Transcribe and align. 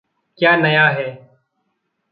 क्या 0.37 0.55
नया 0.55 0.89
है? 0.89 1.29